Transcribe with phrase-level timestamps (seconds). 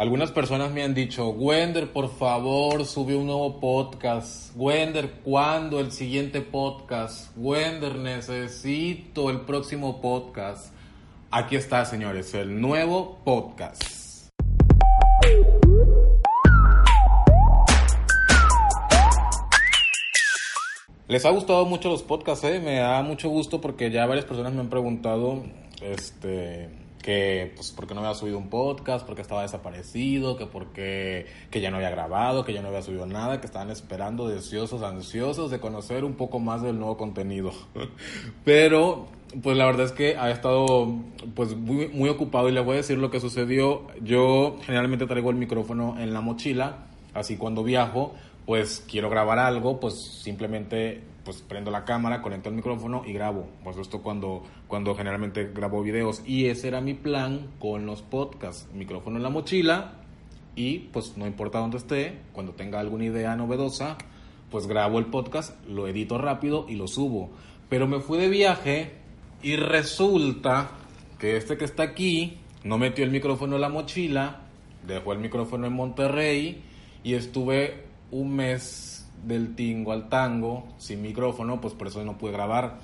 [0.00, 4.50] Algunas personas me han dicho, Wender, por favor, sube un nuevo podcast.
[4.56, 7.30] Wender, ¿cuándo el siguiente podcast?
[7.36, 10.72] Wender, necesito el próximo podcast.
[11.30, 14.30] Aquí está, señores, el nuevo podcast.
[21.08, 22.58] Les ha gustado mucho los podcasts, ¿eh?
[22.58, 25.42] me da mucho gusto porque ya varias personas me han preguntado,
[25.82, 26.70] este,
[27.02, 31.70] que pues porque no había subido un podcast, porque estaba desaparecido, que porque que ya
[31.70, 35.60] no había grabado, que ya no había subido nada, que estaban esperando deseosos, ansiosos de
[35.60, 37.52] conocer un poco más del nuevo contenido.
[38.44, 39.06] Pero
[39.42, 40.94] pues la verdad es que ha estado
[41.34, 43.86] pues muy, muy ocupado y les voy a decir lo que sucedió.
[44.02, 48.14] Yo generalmente traigo el micrófono en la mochila, así cuando viajo,
[48.44, 53.46] pues quiero grabar algo, pues simplemente pues prendo la cámara, conecto el micrófono y grabo.
[53.62, 56.24] Pues esto cuando, cuando generalmente grabo videos.
[56.26, 58.66] Y ese era mi plan con los podcasts.
[58.74, 59.92] Micrófono en la mochila
[60.56, 63.96] y pues no importa dónde esté, cuando tenga alguna idea novedosa,
[64.50, 67.30] pues grabo el podcast, lo edito rápido y lo subo.
[67.68, 68.90] Pero me fui de viaje
[69.40, 70.72] y resulta
[71.20, 74.40] que este que está aquí no metió el micrófono en la mochila,
[74.84, 76.64] dejó el micrófono en Monterrey
[77.04, 82.32] y estuve un mes del tingo al tango sin micrófono, pues por eso no pude
[82.32, 82.78] grabar.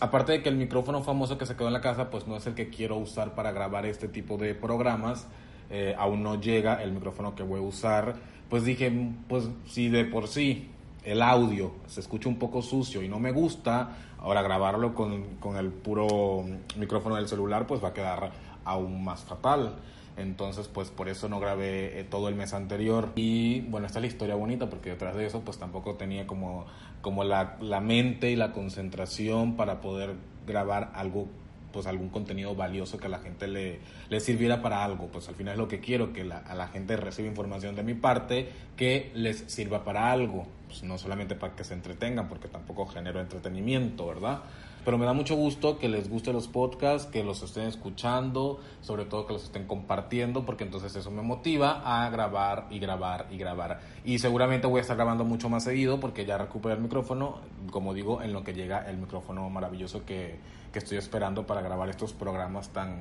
[0.00, 2.46] Aparte de que el micrófono famoso que se quedó en la casa, pues no es
[2.46, 5.26] el que quiero usar para grabar este tipo de programas.
[5.70, 8.16] Eh, aún no llega el micrófono que voy a usar.
[8.50, 8.92] Pues dije,
[9.28, 10.70] pues si de por sí
[11.04, 15.56] el audio se escucha un poco sucio y no me gusta, ahora grabarlo con, con
[15.56, 16.44] el puro
[16.76, 18.32] micrófono del celular, pues va a quedar
[18.64, 19.76] aún más fatal.
[20.16, 23.12] Entonces, pues por eso no grabé eh, todo el mes anterior.
[23.16, 26.66] Y bueno, esta es la historia bonita porque detrás de eso, pues tampoco tenía como,
[27.02, 30.14] como la, la mente y la concentración para poder
[30.46, 31.26] grabar algo
[31.74, 33.80] pues algún contenido valioso que a la gente le,
[34.20, 35.08] sirviera para algo.
[35.08, 37.82] Pues al final es lo que quiero, que la, a la gente reciba información de
[37.82, 40.46] mi parte que les sirva para algo.
[40.68, 44.42] Pues no solamente para que se entretengan, porque tampoco genero entretenimiento, ¿verdad?
[44.84, 49.04] Pero me da mucho gusto que les guste los podcasts, que los estén escuchando, sobre
[49.04, 53.38] todo que los estén compartiendo, porque entonces eso me motiva a grabar y grabar y
[53.38, 53.80] grabar.
[54.04, 57.38] Y seguramente voy a estar grabando mucho más seguido porque ya recuperé el micrófono,
[57.70, 60.38] como digo, en lo que llega el micrófono maravilloso que,
[60.74, 62.98] que estoy esperando para grabar estos programas tan,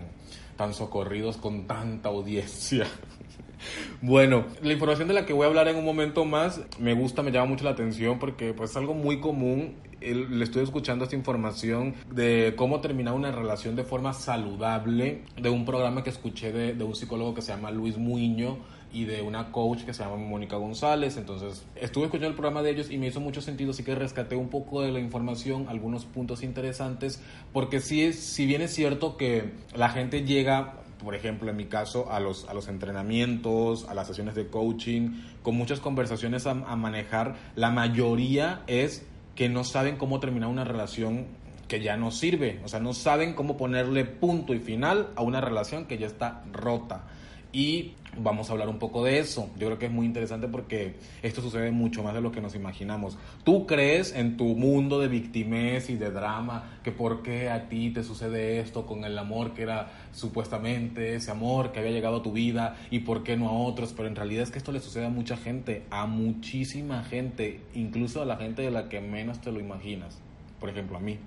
[0.55, 2.87] tan socorridos con tanta audiencia.
[4.01, 7.23] Bueno, la información de la que voy a hablar en un momento más me gusta,
[7.23, 9.75] me llama mucho la atención porque pues es algo muy común.
[10.01, 15.63] Le estoy escuchando esta información de cómo terminar una relación de forma saludable de un
[15.63, 18.57] programa que escuché de, de un psicólogo que se llama Luis Muiño
[18.93, 21.17] y de una coach que se llama Mónica González.
[21.17, 24.35] Entonces, estuve escuchando el programa de ellos y me hizo mucho sentido, así que rescaté
[24.35, 27.21] un poco de la información, algunos puntos interesantes,
[27.51, 31.65] porque sí, es, si bien es cierto que la gente llega por ejemplo, en mi
[31.65, 36.51] caso, a los, a los entrenamientos, a las sesiones de coaching, con muchas conversaciones a,
[36.51, 39.05] a manejar, la mayoría es
[39.35, 41.25] que no saben cómo terminar una relación
[41.67, 45.41] que ya no sirve, o sea, no saben cómo ponerle punto y final a una
[45.41, 47.03] relación que ya está rota.
[47.53, 49.49] Y vamos a hablar un poco de eso.
[49.59, 52.55] Yo creo que es muy interesante porque esto sucede mucho más de lo que nos
[52.55, 53.15] imaginamos.
[53.43, 57.91] Tú crees en tu mundo de victimez y de drama, que por qué a ti
[57.91, 62.23] te sucede esto con el amor que era supuestamente ese amor que había llegado a
[62.23, 64.79] tu vida y por qué no a otros, pero en realidad es que esto le
[64.79, 69.41] sucede a mucha gente, a muchísima gente, incluso a la gente de la que menos
[69.41, 70.19] te lo imaginas.
[70.59, 71.19] Por ejemplo, a mí.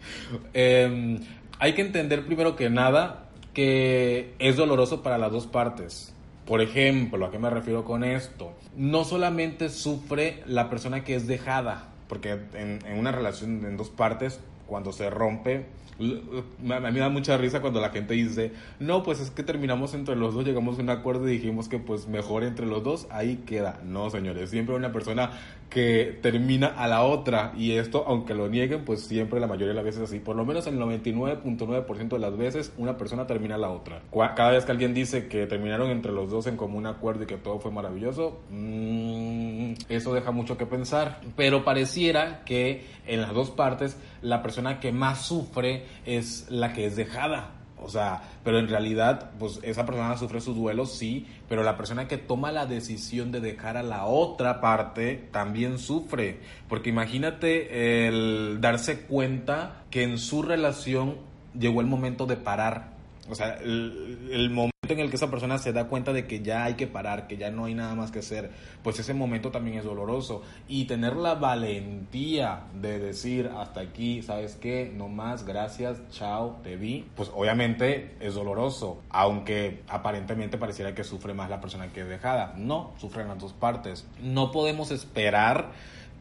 [0.54, 1.18] eh,
[1.58, 3.23] hay que entender primero que nada
[3.54, 6.12] que es doloroso para las dos partes.
[6.46, 8.52] Por ejemplo, ¿a qué me refiero con esto?
[8.76, 13.88] No solamente sufre la persona que es dejada, porque en, en una relación en dos
[13.88, 15.66] partes, cuando se rompe,
[15.98, 19.94] a mí me da mucha risa cuando la gente dice, no, pues es que terminamos
[19.94, 23.06] entre los dos, llegamos a un acuerdo y dijimos que pues mejor entre los dos,
[23.10, 23.80] ahí queda.
[23.84, 25.30] No, señores, siempre una persona
[25.70, 29.74] que termina a la otra y esto, aunque lo nieguen, pues siempre la mayoría de
[29.74, 30.20] las veces así.
[30.20, 34.02] Por lo menos el 99.9% de las veces una persona termina a la otra.
[34.36, 37.36] Cada vez que alguien dice que terminaron entre los dos en común acuerdo y que
[37.36, 41.20] todo fue maravilloso, mmm, eso deja mucho que pensar.
[41.36, 46.86] Pero pareciera que en las dos partes la persona que más sufre es la que
[46.86, 47.50] es dejada.
[47.84, 52.08] O sea, pero en realidad, pues esa persona sufre su duelo, sí, pero la persona
[52.08, 56.40] que toma la decisión de dejar a la otra parte también sufre.
[56.68, 61.18] Porque imagínate el darse cuenta que en su relación
[61.58, 62.94] llegó el momento de parar.
[63.28, 66.42] O sea, el, el momento en el que esa persona se da cuenta de que
[66.42, 68.50] ya hay que parar, que ya no hay nada más que hacer,
[68.82, 70.42] pues ese momento también es doloroso.
[70.68, 74.92] Y tener la valentía de decir hasta aquí, ¿sabes qué?
[74.94, 81.34] No más, gracias, chao, te vi, pues obviamente es doloroso, aunque aparentemente pareciera que sufre
[81.34, 82.54] más la persona que es dejada.
[82.56, 84.06] No, sufren las dos partes.
[84.20, 85.72] No podemos esperar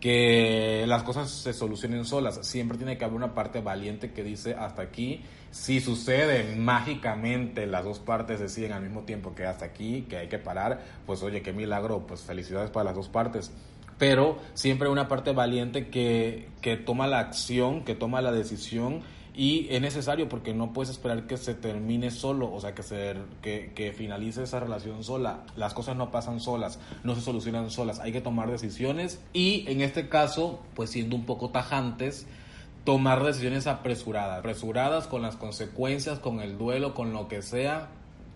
[0.03, 2.45] que las cosas se solucionen solas.
[2.45, 5.21] Siempre tiene que haber una parte valiente que dice hasta aquí.
[5.49, 10.27] Si sucede mágicamente, las dos partes deciden al mismo tiempo que hasta aquí, que hay
[10.27, 13.53] que parar, pues oye, qué milagro, pues felicidades para las dos partes.
[13.97, 19.03] Pero siempre una parte valiente que, que toma la acción, que toma la decisión
[19.35, 23.15] y es necesario porque no puedes esperar que se termine solo, o sea, que, se,
[23.41, 25.43] que, que, finalice esa relación sola.
[25.55, 29.81] Las cosas no pasan solas, no se solucionan solas, hay que tomar decisiones y en
[29.81, 32.27] este caso, pues siendo un poco tajantes,
[32.83, 37.89] tomar decisiones apresuradas, apresuradas con las consecuencias, con el duelo, con lo que sea,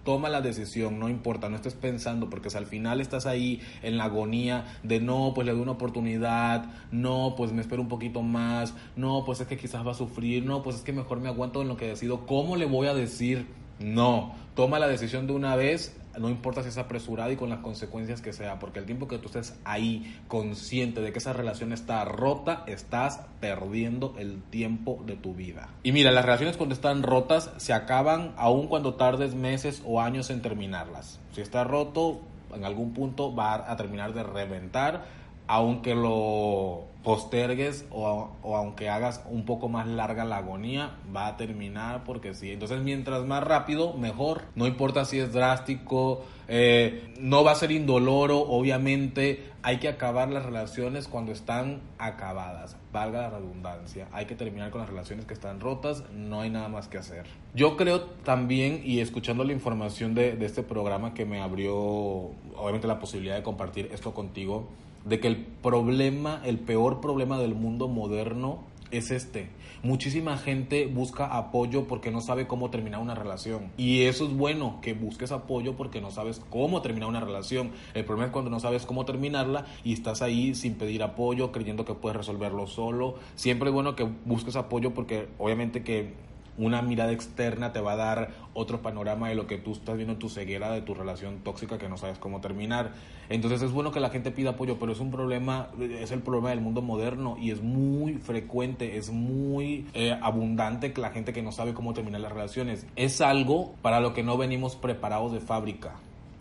[0.07, 3.97] toma la decisión, no importa, no estés pensando, porque si al final estás ahí en
[3.97, 8.21] la agonía de no, pues le doy una oportunidad, no, pues me espero un poquito
[8.21, 11.27] más, no, pues es que quizás va a sufrir, no, pues es que mejor me
[11.27, 13.47] aguanto en lo que decido, ¿cómo le voy a decir?
[13.81, 17.59] No, toma la decisión de una vez, no importa si es apresurada y con las
[17.59, 21.73] consecuencias que sea, porque el tiempo que tú estés ahí consciente de que esa relación
[21.73, 25.69] está rota, estás perdiendo el tiempo de tu vida.
[25.83, 30.29] Y mira, las relaciones cuando están rotas se acaban aun cuando tardes meses o años
[30.29, 31.19] en terminarlas.
[31.33, 32.21] Si está roto,
[32.53, 35.05] en algún punto va a terminar de reventar,
[35.47, 41.37] aunque lo postergues o, o, aunque hagas un poco más larga la agonía, va a
[41.37, 42.51] terminar porque sí.
[42.51, 44.41] Entonces, mientras más rápido, mejor.
[44.55, 49.51] No importa si es drástico, eh, no va a ser indoloro, obviamente.
[49.67, 54.07] Hay que acabar las relaciones cuando están acabadas, valga la redundancia.
[54.13, 57.25] Hay que terminar con las relaciones que están rotas, no hay nada más que hacer.
[57.53, 62.97] Yo creo también, y escuchando la información de, este programa que me abrió, obviamente, la
[62.97, 64.69] posibilidad de compartir esto contigo,
[65.03, 69.49] de que el problema, el peor problema del mundo moderno es este.
[69.83, 73.71] Muchísima gente busca apoyo porque no sabe cómo terminar una relación.
[73.77, 77.71] Y eso es bueno, que busques apoyo porque no sabes cómo terminar una relación.
[77.93, 81.85] El problema es cuando no sabes cómo terminarla y estás ahí sin pedir apoyo, creyendo
[81.85, 83.15] que puedes resolverlo solo.
[83.35, 86.26] Siempre es bueno que busques apoyo porque obviamente que
[86.57, 90.13] una mirada externa te va a dar otro panorama de lo que tú estás viendo
[90.13, 92.91] en tu ceguera de tu relación tóxica que no sabes cómo terminar.
[93.29, 96.49] Entonces es bueno que la gente pida apoyo, pero es un problema, es el problema
[96.49, 101.41] del mundo moderno y es muy frecuente, es muy eh, abundante que la gente que
[101.41, 102.87] no sabe cómo terminar las relaciones.
[102.95, 105.95] Es algo para lo que no venimos preparados de fábrica.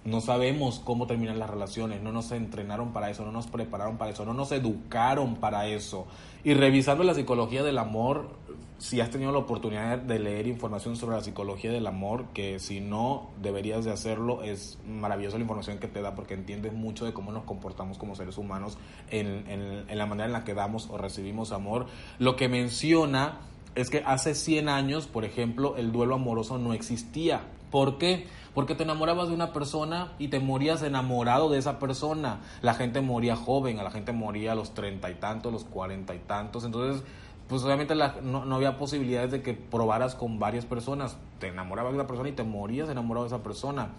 [0.07, 4.13] No sabemos cómo terminar las relaciones, no nos entrenaron para eso, no nos prepararon para
[4.13, 6.07] eso, no nos educaron para eso.
[6.45, 8.29] Y revisando la psicología del amor,
[8.79, 12.81] si has tenido la oportunidad de leer información sobre la psicología del amor, que si
[12.81, 17.15] no deberías de hacerlo, es maravillosa la información que te da porque entiendes mucho de
[17.15, 18.77] cómo nos comportamos como seres humanos
[19.11, 21.87] en, en, en la manera en la que damos o recibimos amor.
[22.19, 23.39] Lo que menciona
[23.77, 27.43] es que hace 100 años, por ejemplo, el duelo amoroso no existía.
[27.71, 28.27] ¿Por qué?
[28.55, 32.41] Porque te enamorabas de una persona y te morías enamorado de esa persona.
[32.63, 36.15] La gente moría joven, a la gente moría a los treinta y tantos, los cuarenta
[36.15, 36.65] y tantos.
[36.65, 37.05] Entonces,
[37.49, 41.17] pues obviamente no, no, había posibilidades de que probaras con varias personas.
[41.39, 43.91] Te enamorabas de una persona y te morías enamorado de esa persona.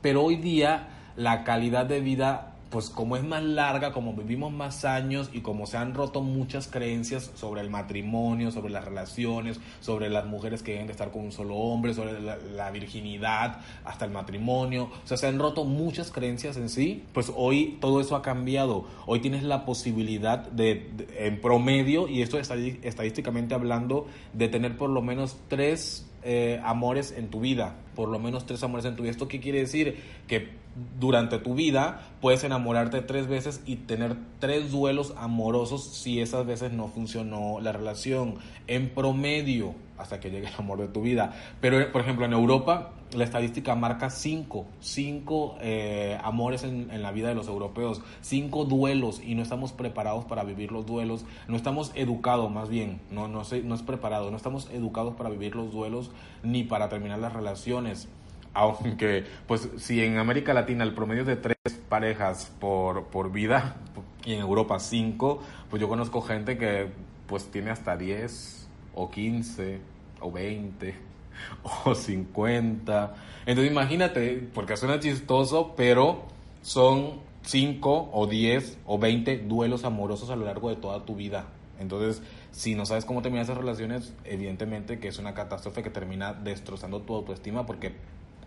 [0.00, 4.84] Pero hoy día la calidad de vida pues como es más larga, como vivimos más
[4.84, 10.10] años y como se han roto muchas creencias sobre el matrimonio, sobre las relaciones, sobre
[10.10, 14.10] las mujeres que deben de estar con un solo hombre, sobre la, virginidad, hasta el
[14.10, 18.22] matrimonio, o sea, se han roto muchas creencias en sí, pues hoy todo eso ha
[18.22, 18.86] cambiado.
[19.06, 25.00] Hoy tienes la posibilidad de, en promedio, y esto estadísticamente hablando, de tener por lo
[25.00, 29.12] menos tres eh, amores en tu vida, por lo menos tres amores en tu vida.
[29.12, 30.02] ¿Esto qué quiere decir?
[30.26, 30.63] Que
[30.98, 36.72] durante tu vida puedes enamorarte tres veces y tener tres duelos amorosos si esas veces
[36.72, 38.36] no funcionó la relación.
[38.66, 41.32] En promedio hasta que llegue el amor de tu vida.
[41.60, 47.28] Pero, por ejemplo, en Europa la estadística marca cinco, cinco eh, amores en, la vida
[47.28, 51.92] de los europeos, cinco duelos y no estamos preparados para vivir los duelos, no estamos
[51.94, 55.72] educados más bien, no, no, sé, no es preparado, no estamos educados para vivir los
[55.72, 56.10] duelos
[56.42, 58.08] ni para terminar las relaciones
[58.54, 61.56] aunque pues si en América Latina el promedio es de tres
[61.88, 63.76] parejas por, por vida
[64.24, 66.88] y en Europa cinco, pues yo conozco gente que
[67.26, 69.80] pues tiene hasta 10 o 15
[70.20, 70.94] o 20
[71.84, 73.14] o 50.
[73.46, 76.22] Entonces imagínate, porque suena chistoso, pero
[76.62, 81.46] son 5 o 10 o 20 duelos amorosos a lo largo de toda tu vida.
[81.78, 86.32] Entonces, si no sabes cómo terminar esas relaciones, evidentemente que es una catástrofe que termina
[86.32, 87.92] destrozando tu autoestima porque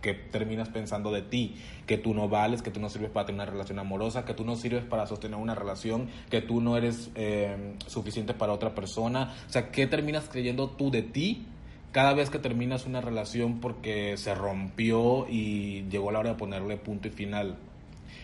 [0.00, 3.42] que terminas pensando de ti, que tú no vales, que tú no sirves para tener
[3.42, 7.10] una relación amorosa, que tú no sirves para sostener una relación, que tú no eres
[7.14, 9.34] eh, suficiente para otra persona.
[9.48, 11.46] O sea, ¿qué terminas creyendo tú de ti
[11.92, 16.76] cada vez que terminas una relación porque se rompió y llegó la hora de ponerle
[16.76, 17.56] punto y final?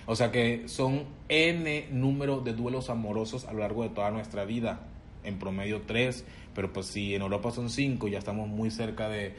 [0.07, 4.45] O sea que son N número de duelos amorosos a lo largo de toda nuestra
[4.45, 4.81] vida.
[5.25, 9.35] En promedio tres, pero pues si en Europa son cinco, ya estamos muy cerca de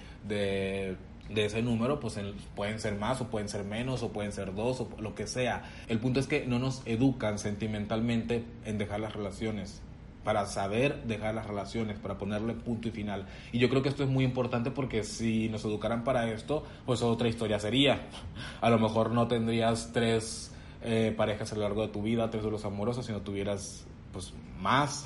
[1.30, 2.20] de ese número, pues
[2.56, 5.64] pueden ser más o pueden ser menos o pueden ser dos o lo que sea.
[5.88, 9.82] El punto es que no nos educan sentimentalmente en dejar las relaciones,
[10.24, 13.28] para saber dejar las relaciones, para ponerle punto y final.
[13.52, 17.02] Y yo creo que esto es muy importante porque si nos educaran para esto, pues
[17.02, 18.08] otra historia sería.
[18.62, 20.52] A lo mejor no tendrías tres
[20.82, 25.06] eh, parejas a lo largo de tu vida, tres duelos amorosos, sino tuvieras pues más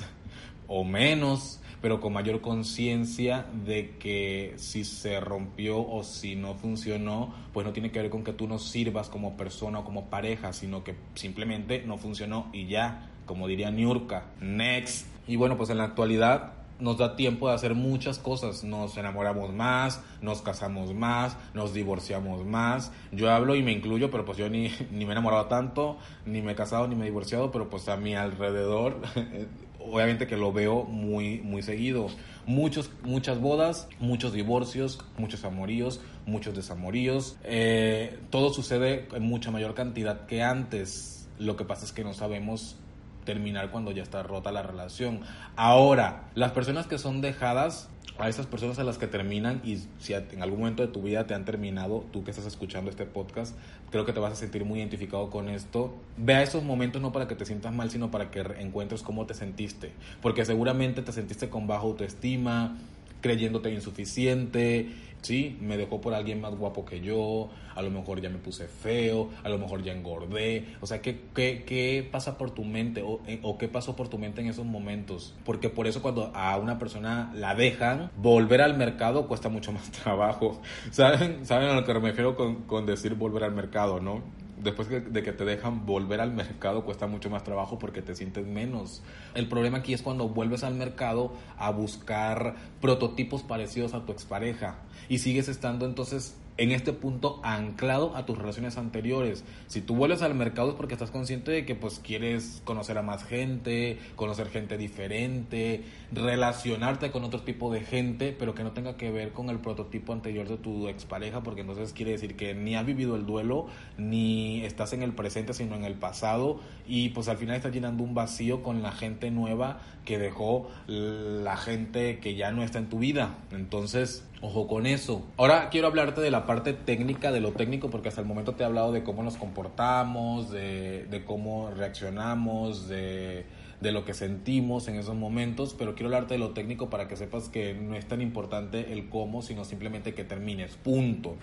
[0.66, 7.32] o menos pero con mayor conciencia de que si se rompió o si no funcionó,
[7.52, 10.52] pues no tiene que ver con que tú no sirvas como persona o como pareja,
[10.52, 15.06] sino que simplemente no funcionó y ya, como diría Niurka, next.
[15.26, 18.64] Y bueno, pues en la actualidad nos da tiempo de hacer muchas cosas.
[18.64, 22.92] Nos enamoramos más, nos casamos más, nos divorciamos más.
[23.12, 26.42] Yo hablo y me incluyo, pero pues yo ni, ni me he enamorado tanto, ni
[26.42, 28.96] me he casado, ni me he divorciado, pero pues a mi alrededor
[29.80, 32.08] obviamente que lo veo muy, muy seguido.
[32.46, 37.36] Muchos, muchas bodas, muchos divorcios, muchos amoríos, muchos desamoríos.
[37.44, 41.28] Eh, todo sucede en mucha mayor cantidad que antes.
[41.38, 42.76] Lo que pasa es que no sabemos
[43.24, 45.20] terminar cuando ya está rota la relación.
[45.56, 47.88] Ahora, las personas que son dejadas
[48.20, 51.26] a esas personas a las que terminan y si en algún momento de tu vida
[51.26, 53.56] te han terminado, tú que estás escuchando este podcast,
[53.90, 55.94] creo que te vas a sentir muy identificado con esto.
[56.16, 59.26] Ve a esos momentos no para que te sientas mal, sino para que encuentres cómo
[59.26, 62.76] te sentiste, porque seguramente te sentiste con baja autoestima,
[63.20, 64.88] creyéndote insuficiente,
[65.22, 68.66] sí, me dejó por alguien más guapo que yo, a lo mejor ya me puse
[68.66, 73.02] feo, a lo mejor ya engordé, o sea, ¿qué, qué, qué pasa por tu mente
[73.02, 75.34] o, eh, qué pasó por tu mente en esos momentos?
[75.44, 79.90] Porque por eso cuando a una persona la dejan, volver al mercado cuesta mucho más
[80.02, 80.60] trabajo.
[80.90, 84.22] ¿Saben, ¿Saben a lo que me refiero con, con decir volver al mercado, no?
[84.62, 88.46] Después de que te dejan volver al mercado cuesta mucho más trabajo porque te sientes
[88.46, 89.02] menos.
[89.34, 94.78] El problema aquí es cuando vuelves al mercado a buscar prototipos parecidos a tu expareja
[95.08, 99.44] y sigues estando entonces en este punto anclado a tus relaciones anteriores.
[99.66, 103.02] Si tú vuelves al mercado es porque estás consciente de que pues quieres conocer a
[103.02, 108.96] más gente, conocer gente diferente, relacionarte con otro tipo de gente, pero que no tenga
[108.96, 112.76] que ver con el prototipo anterior de tu expareja, porque entonces quiere decir que ni
[112.76, 113.66] has vivido el duelo,
[113.96, 118.02] ni estás en el presente, sino en el pasado, y pues al final estás llenando
[118.02, 122.88] un vacío con la gente nueva que dejó la gente que ya no está en
[122.88, 123.38] tu vida.
[123.52, 125.22] Entonces, Ojo con eso.
[125.36, 128.62] Ahora quiero hablarte de la parte técnica, de lo técnico, porque hasta el momento te
[128.62, 133.44] he hablado de cómo nos comportamos, de, cómo reaccionamos, de,
[133.82, 137.16] de, lo que sentimos en esos momentos, pero quiero hablarte de lo técnico para que
[137.16, 140.74] sepas que no es tan importante el cómo, sino simplemente que termines.
[140.76, 141.36] Punto.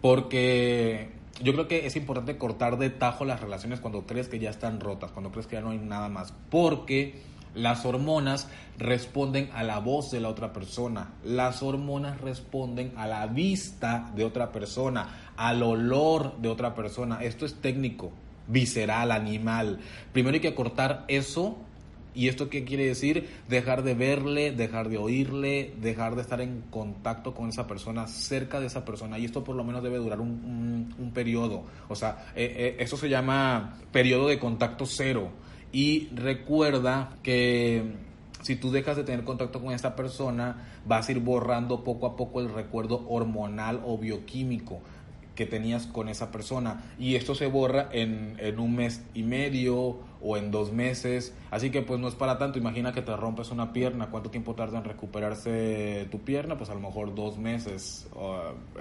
[0.00, 1.10] Porque
[1.42, 4.80] yo creo que es importante cortar de tajo las relaciones cuando crees que ya están
[4.80, 6.32] rotas, cuando crees que ya no hay nada más.
[6.48, 7.20] Porque
[7.54, 11.12] las hormonas responden a la voz de la otra persona.
[11.24, 17.22] Las hormonas responden a la vista de otra persona, al olor de otra persona.
[17.22, 18.10] Esto es técnico,
[18.48, 19.80] visceral, animal.
[20.12, 21.58] Primero hay que cortar eso.
[22.12, 23.28] ¿Y esto qué quiere decir?
[23.48, 28.58] Dejar de verle, dejar de oírle, dejar de estar en contacto con esa persona, cerca
[28.58, 29.16] de esa persona.
[29.20, 31.64] Y esto por lo menos debe durar un, periodo.
[31.88, 35.30] O sea, eh, eh, eso se llama periodo de contacto cero
[35.72, 37.94] y recuerda que
[38.42, 42.16] si tú dejas de tener contacto con esta persona, vas a ir borrando poco a
[42.16, 44.80] poco el recuerdo hormonal o bioquímico
[45.40, 46.82] que tenías con esa persona.
[46.98, 51.34] Y esto se borra en, en un mes y medio o en dos meses.
[51.50, 52.58] Así que pues no es para tanto.
[52.58, 54.10] Imagina que te rompes una pierna.
[54.10, 56.58] ¿Cuánto tiempo tarda en recuperarse tu pierna?
[56.58, 58.06] Pues a lo mejor dos meses.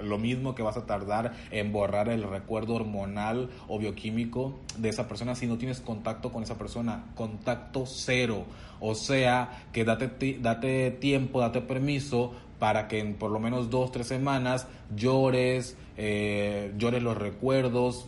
[0.03, 5.07] lo mismo que vas a tardar en borrar el recuerdo hormonal o bioquímico de esa
[5.07, 7.05] persona si no tienes contacto con esa persona.
[7.15, 8.43] Contacto cero.
[8.81, 13.91] O sea que date, date tiempo, date permiso para que en por lo menos dos,
[13.91, 18.07] tres semanas llores, eh, llores los recuerdos,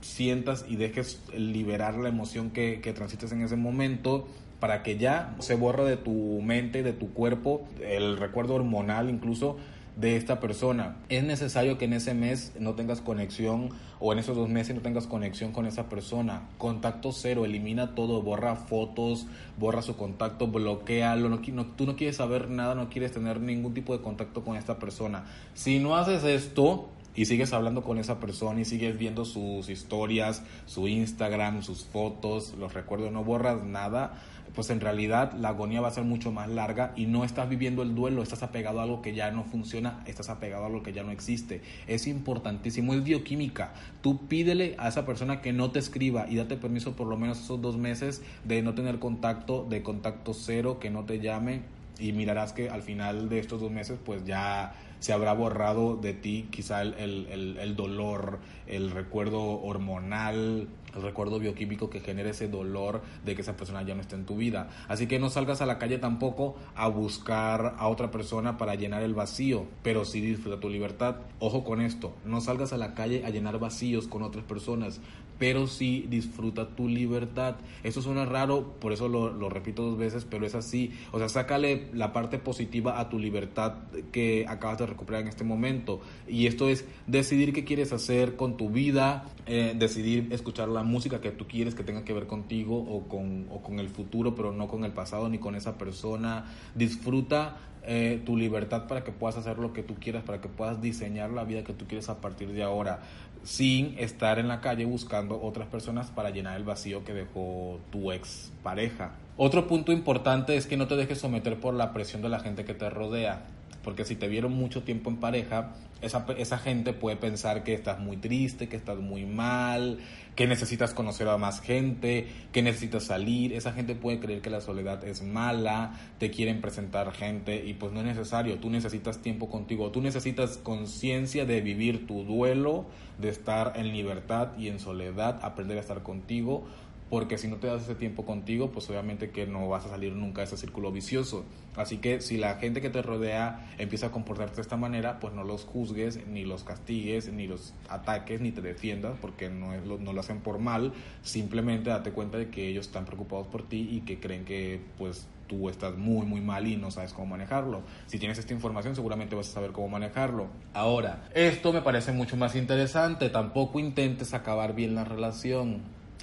[0.00, 4.28] sientas y dejes liberar la emoción que, que transites en ese momento
[4.60, 9.56] para que ya se borre de tu mente, de tu cuerpo, el recuerdo hormonal incluso
[9.98, 10.96] de esta persona.
[11.08, 14.80] Es necesario que en ese mes no tengas conexión o en esos dos meses no
[14.80, 16.48] tengas conexión con esa persona.
[16.56, 19.26] Contacto cero, elimina todo, borra fotos,
[19.58, 21.28] borra su contacto, bloquealo.
[21.28, 24.56] No, no, tú no quieres saber nada, no quieres tener ningún tipo de contacto con
[24.56, 25.24] esta persona.
[25.54, 30.44] Si no haces esto, y sigues hablando con esa persona y sigues viendo sus historias,
[30.66, 34.22] su Instagram, sus fotos, los recuerdos, no borras nada,
[34.58, 37.80] pues en realidad la agonía va a ser mucho más larga y no estás viviendo
[37.82, 40.92] el duelo, estás apegado a algo que ya no funciona, estás apegado a algo que
[40.92, 41.62] ya no existe.
[41.86, 43.72] Es importantísimo, es bioquímica.
[44.00, 47.38] Tú pídele a esa persona que no te escriba y date permiso por lo menos
[47.38, 51.62] esos dos meses de no tener contacto, de contacto cero, que no te llame
[52.00, 56.12] y mirarás que al final de estos dos meses pues ya se habrá borrado de
[56.14, 62.48] ti quizá el, el, el, dolor, el recuerdo hormonal, el recuerdo bioquímico que genera ese
[62.48, 64.70] dolor de que esa persona ya no está en tu vida.
[64.88, 69.02] Así que no salgas a la calle tampoco a buscar a otra persona para llenar
[69.02, 71.16] el vacío, pero sí disfruta tu libertad.
[71.38, 75.00] Ojo con esto, no salgas a la calle a llenar vacíos con otras personas
[75.38, 77.56] pero sí disfruta tu libertad.
[77.82, 80.92] Eso suena raro, por eso lo, repito dos veces, pero es así.
[81.12, 83.74] O sea, sácale la parte positiva a tu libertad
[84.12, 86.00] que acabas de recuperar en este momento.
[86.26, 91.20] Y esto es decidir qué quieres hacer con tu vida, eh, decidir escuchar la música
[91.20, 94.52] que tú quieres que tenga que ver contigo o con, o con el futuro, pero
[94.52, 96.46] no con el pasado ni con esa persona.
[96.74, 97.56] Disfruta
[97.90, 101.30] eh, tu libertad para que puedas hacer lo que tú quieras, para que puedas diseñar
[101.30, 103.00] la vida que tú quieres a partir de ahora
[103.42, 108.12] sin estar en la calle buscando otras personas para llenar el vacío que dejó tu
[108.12, 109.12] ex pareja.
[109.38, 112.64] Otro punto importante es que no te dejes someter por la presión de la gente
[112.64, 113.46] que te rodea,
[113.88, 117.98] porque si te vieron mucho tiempo en pareja, esa, esa gente puede pensar que estás
[117.98, 120.00] muy triste, que estás muy mal,
[120.36, 123.54] que necesitas conocer a más gente, que necesitas salir.
[123.54, 127.94] Esa gente puede creer que la soledad es mala, te quieren presentar gente y pues
[127.94, 128.58] no es necesario.
[128.58, 132.84] Tú necesitas tiempo contigo, tú necesitas conciencia de vivir tu duelo,
[133.16, 136.66] de estar en libertad y en soledad, aprender a estar contigo
[137.10, 140.12] porque si no te das ese tiempo contigo, pues obviamente que no vas a salir
[140.12, 141.44] nunca de ese círculo vicioso.
[141.76, 145.32] Así que si la gente que te rodea empieza a comportarte de esta manera, pues
[145.32, 149.86] no los juzgues, ni los castigues, ni los ataques, ni te defiendas, porque no, es
[149.86, 153.68] lo, no lo hacen por mal, simplemente date cuenta de que ellos están preocupados por
[153.68, 157.28] ti y que creen que pues tú estás muy muy mal y no sabes cómo
[157.28, 157.82] manejarlo.
[158.06, 160.48] Si tienes esta información seguramente vas a saber cómo manejarlo.
[160.74, 165.80] Ahora, esto me parece mucho más interesante, tampoco intentes acabar bien la relación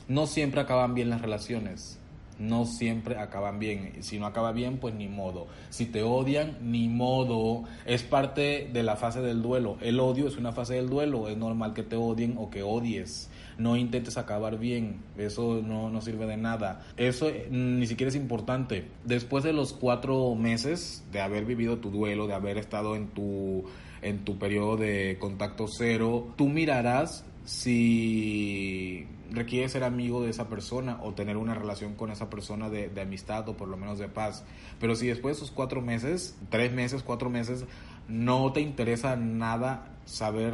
[0.08, 2.00] no siempre acaban bien las relaciones.
[2.38, 3.94] No siempre acaban bien.
[4.04, 5.48] Si no acaba bien, pues ni modo.
[5.70, 7.64] Si te odian, ni modo.
[7.86, 9.78] Es parte de la fase del duelo.
[9.82, 11.30] El odio es una fase del duelo.
[11.30, 13.30] Es normal que te odien o que odies.
[13.58, 14.98] No intentes acabar bien.
[15.18, 16.86] Eso no, no sirve de nada.
[16.98, 18.86] Eso mm, ni siquiera es importante.
[19.06, 23.64] Después de los cuatro meses de haber vivido tu duelo, de haber estado en tu,
[24.02, 31.00] en tu periodo de contacto cero, tú mirarás si requiere ser amigo de esa persona
[31.02, 34.44] o tener una relación con esa persona de, amistad o por lo menos de paz.
[34.80, 37.66] Pero si después de esos cuatro meses, tres meses, cuatro meses,
[38.08, 40.54] no te interesa nada saber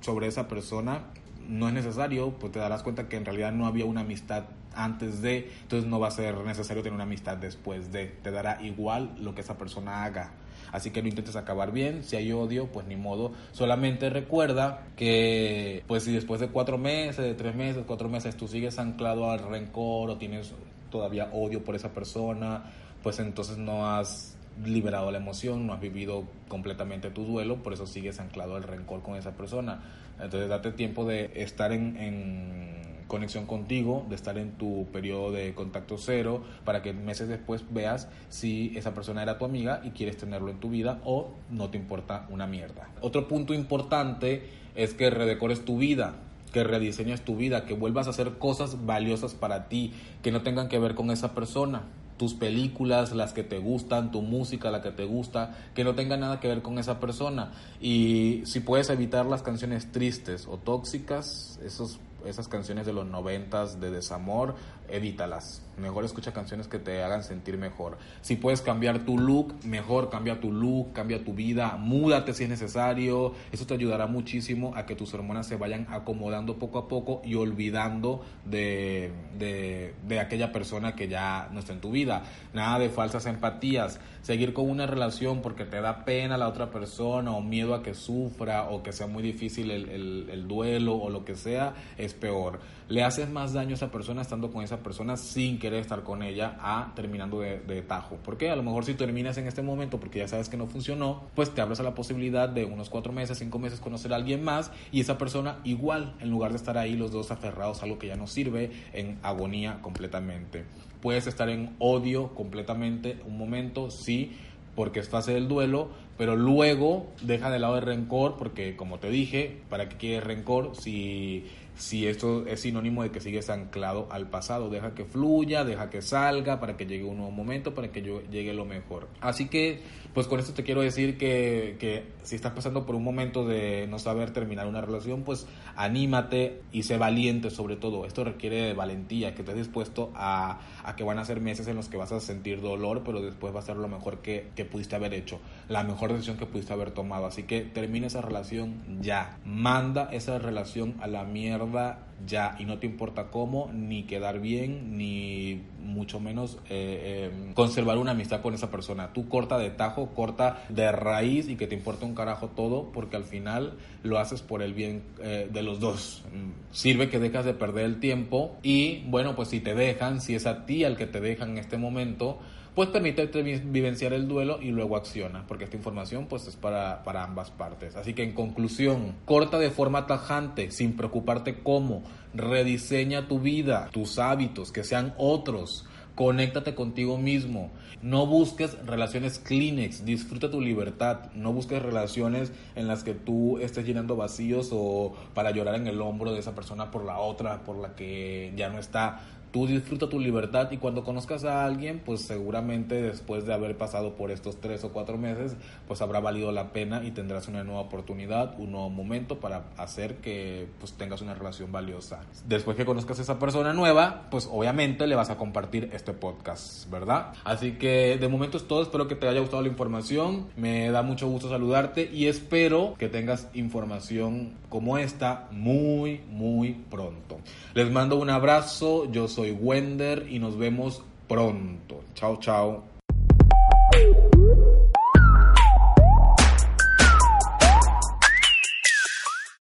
[0.00, 1.04] sobre esa persona,
[1.48, 4.44] no es necesario, pues te darás cuenta que en realidad no había una amistad
[4.74, 8.62] antes de, entonces no va a ser necesario tener una amistad después de, te dará
[8.62, 10.32] igual lo que esa persona haga.
[10.72, 12.04] Así que no intentes acabar bien.
[12.04, 13.32] Si hay odio, pues ni modo.
[13.52, 18.48] Solamente recuerda que, pues si después de cuatro meses, de tres meses, cuatro meses, tú
[18.48, 20.52] sigues anclado al rencor o tienes
[20.90, 22.64] todavía odio por esa persona,
[23.02, 27.86] pues entonces no has liberado la emoción, no has vivido completamente tu duelo, por eso
[27.86, 29.80] sigues anclado al rencor con esa persona.
[30.20, 35.52] Entonces date tiempo de estar en, en conexión contigo, de estar en tu periodo de
[35.52, 40.16] contacto cero, para que meses después veas si esa persona era tu amiga y quieres
[40.16, 42.88] tenerlo en tu vida o no te importa una mierda.
[43.00, 44.44] Otro punto importante
[44.76, 46.14] es que redecores tu vida
[46.52, 50.68] que rediseñes tu vida, que vuelvas a hacer cosas valiosas para ti, que no tengan
[50.68, 51.84] que ver con esa persona
[52.16, 56.18] tus películas, las que te gustan, tu música, la que te gusta, que no tenga
[56.18, 57.52] nada que ver con esa persona.
[57.80, 63.80] Y si puedes evitar las canciones tristes o tóxicas, esos esas canciones de los noventas
[63.80, 64.54] de desamor,
[64.92, 65.62] evítalas.
[65.76, 67.96] Mejor escucha canciones que te hagan sentir mejor.
[68.20, 72.50] Si puedes cambiar tu look, mejor cambia tu look, cambia tu vida, múdate si es
[72.50, 73.32] necesario.
[73.50, 77.34] Eso te ayudará muchísimo a que tus hormonas se vayan acomodando poco a poco y
[77.34, 82.24] olvidando de, de, de aquella persona que ya no está en tu vida.
[82.52, 84.00] Nada de falsas empatías.
[84.22, 87.94] Seguir con una relación porque te da pena la otra persona o miedo a que
[87.94, 92.12] sufra o que sea muy difícil el, el, el duelo o lo que sea, es
[92.12, 96.02] peor le haces más daño a esa persona estando con esa persona sin querer estar
[96.02, 98.18] con ella a terminando de, tajo.
[98.24, 101.22] Porque a lo mejor si terminas en este momento porque ya sabes que no funcionó,
[101.36, 104.42] pues te abres a la posibilidad de unos cuatro meses, cinco meses conocer a alguien
[104.42, 107.98] más y esa persona igual, en lugar de estar ahí los dos aferrados a algo
[107.98, 110.64] que ya no sirve, en agonía completamente.
[111.00, 114.36] Puedes estar en odio completamente un momento, sí,
[114.74, 119.10] porque es fase del duelo, pero luego deja de lado el rencor porque como te
[119.10, 121.46] dije, ¿para qué quieres rencor si
[121.80, 124.68] si esto es sinónimo de que sigues anclado al pasado.
[124.68, 128.52] Deja que fluya, deja que salga para que llegue un nuevo momento, para que llegue
[128.52, 129.08] lo mejor.
[129.20, 129.80] Así que,
[130.12, 133.86] pues con esto te quiero decir que, que si estás pasando por un momento de
[133.88, 138.04] no saber terminar una relación, pues anímate y sé valiente sobre todo.
[138.04, 141.76] Esto requiere de valentía, que estés dispuesto a, a, que van a ser meses en
[141.76, 144.64] los que vas a sentir dolor, pero después va a ser lo mejor que, que
[144.64, 147.26] pudiste haber hecho, la mejor decisión que pudiste haber tomado.
[147.26, 149.38] Así que termina esa relación ya.
[149.44, 154.96] Manda esa relación a la mierda ya y no te importa cómo, ni quedar bien,
[154.96, 159.12] ni mucho menos eh, em, conservar una amistad con esa persona.
[159.12, 163.16] Tú corta de tajo, corta de raíz y que te importa un carajo todo porque
[163.16, 166.22] al final lo haces por el bien eh, de los dos.
[166.70, 170.46] Sirve que dejas de perder el tiempo y bueno, pues si te dejan, si es
[170.46, 172.38] a ti al que te dejan en este momento,
[172.80, 177.24] pues permítete vivenciar el duelo y luego acciona, porque esta información pues es para, para
[177.24, 177.94] ambas partes.
[177.94, 184.18] Así que en conclusión, corta de forma tajante, sin preocuparte cómo, rediseña tu vida, tus
[184.18, 185.84] hábitos, que sean otros.
[186.14, 187.70] Conéctate contigo mismo.
[188.02, 190.04] No busques relaciones Kleenex.
[190.04, 191.30] Disfruta tu libertad.
[191.34, 196.00] No busques relaciones en las que tú estés llenando vacíos o para llorar en el
[196.00, 200.08] hombro de esa persona por la otra, por la que ya no está tú disfruta
[200.08, 204.60] tu libertad y cuando conozcas a alguien, pues seguramente después de haber pasado por estos
[204.60, 205.56] tres o cuatro meses,
[205.88, 210.16] pues habrá valido la pena y tendrás una nueva oportunidad, un nuevo momento para hacer
[210.16, 212.20] que pues tengas una relación valiosa.
[212.46, 216.88] Después que conozcas a esa persona nueva, pues obviamente le vas a compartir este podcast,
[216.90, 217.32] ¿verdad?
[217.44, 221.02] Así que de momento es todo, espero que te haya gustado la información, me da
[221.02, 227.38] mucho gusto saludarte y espero que tengas información como esta muy, muy pronto.
[227.74, 232.04] Les mando un abrazo, yo soy soy Wender y nos vemos pronto.
[232.14, 232.84] Chao, chao.